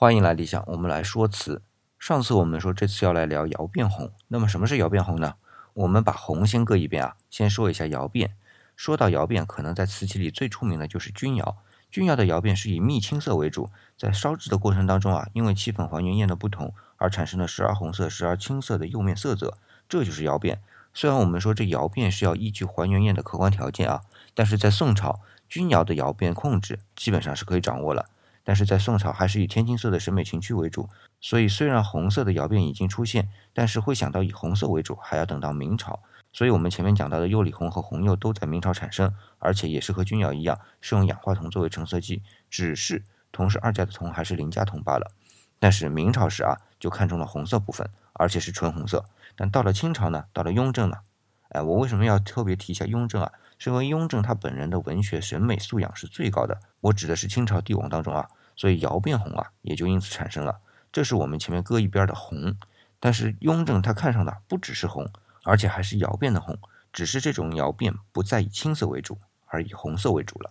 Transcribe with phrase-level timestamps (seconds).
[0.00, 1.60] 欢迎来理想，我们来说词。
[1.98, 5.34] 上次我们说这次要来聊窑变红，那么什么是窑变红呢？
[5.74, 8.36] 我们把红先搁一边啊，先说一下窑变。
[8.76, 11.56] 说到窑变，可能在瓷器里最出名的就是钧窑。
[11.90, 19.58] 钧窑的窑变是以蜜青色为主，在烧制的过程当中啊，因为气粉还原焰的不同，而产生了时而红色、时而青色的釉面色泽，
[19.88, 20.60] 这就是窑变。
[20.94, 24.02] 虽然我们说这窑变是要依据还原焰的客观条件啊，
[24.32, 25.18] 但是在宋朝，
[25.48, 28.08] 钧窑的窑变控制基本上是可以掌握了。
[28.48, 30.88] 但是在宋朝还是以天青色的审美情趣为主，
[31.20, 36.00] 所以虽然红色的窑变已经出现，但是会想到以红色为主，还要等到明朝。
[36.32, 45.12] 所以我们前面讲到的釉里红和红釉都在明朝产生，而且也是和钧窑一样，是用氧化铜作为成色剂，只是铜是二价的铜还是零价铜罢了。
[45.58, 49.04] 但是明朝时啊，就看中了红色部分，而且是纯红色。
[49.36, 50.96] 但到了清朝呢，到了雍正呢，
[51.50, 53.32] 哎，我为什么要特别提一下雍正啊？
[53.58, 58.28] 是因为雍正他本人的文学审美素养是最高的，我指的是清朝帝王当中啊。
[58.54, 60.60] 所以窑变红啊，也就因此产生了。
[60.90, 62.56] 这是我们前面搁一边的红，
[62.98, 65.08] 但是雍正他看上的不只是红，
[65.44, 66.58] 而且还是窑变的红，
[66.92, 70.50] 只是这种窑变不再以青色为主，而以红色为主了。